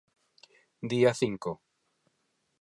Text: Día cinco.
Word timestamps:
Día 0.91 1.13
cinco. 1.13 1.51